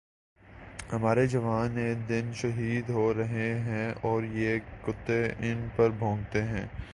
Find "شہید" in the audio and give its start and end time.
2.33-2.89